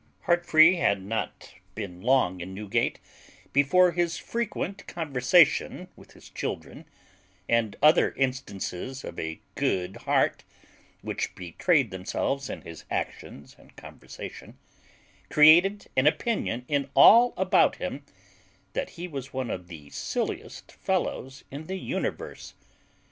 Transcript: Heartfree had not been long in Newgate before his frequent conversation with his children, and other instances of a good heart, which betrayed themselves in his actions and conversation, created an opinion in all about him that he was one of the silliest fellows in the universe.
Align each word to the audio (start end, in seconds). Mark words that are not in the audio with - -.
Heartfree 0.25 0.77
had 0.77 1.03
not 1.03 1.53
been 1.75 2.01
long 2.01 2.41
in 2.41 2.55
Newgate 2.55 2.97
before 3.53 3.91
his 3.91 4.17
frequent 4.17 4.87
conversation 4.87 5.89
with 5.95 6.13
his 6.13 6.27
children, 6.31 6.85
and 7.47 7.75
other 7.83 8.11
instances 8.13 9.03
of 9.03 9.19
a 9.19 9.39
good 9.53 9.97
heart, 9.97 10.43
which 11.03 11.35
betrayed 11.35 11.91
themselves 11.91 12.49
in 12.49 12.61
his 12.63 12.83
actions 12.89 13.55
and 13.59 13.75
conversation, 13.75 14.57
created 15.29 15.85
an 15.95 16.07
opinion 16.07 16.65
in 16.67 16.89
all 16.95 17.35
about 17.37 17.75
him 17.75 18.03
that 18.73 18.89
he 18.97 19.07
was 19.07 19.33
one 19.33 19.51
of 19.51 19.67
the 19.67 19.91
silliest 19.91 20.71
fellows 20.71 21.43
in 21.51 21.67
the 21.67 21.77
universe. 21.77 22.55